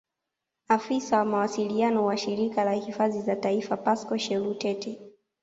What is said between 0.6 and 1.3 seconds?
Afisa wa